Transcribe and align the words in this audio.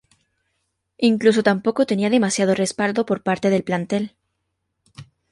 Incluso 1.11 1.43
tampoco 1.43 1.85
tenía 1.85 2.09
demasiado 2.09 2.55
respaldo 2.55 3.05
por 3.05 3.21
parte 3.21 3.51
del 3.51 3.63
plantel. 3.63 4.15